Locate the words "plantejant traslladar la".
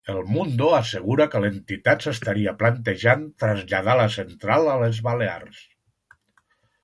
2.63-4.07